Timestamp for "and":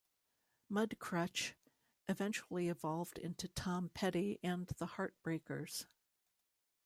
4.41-4.65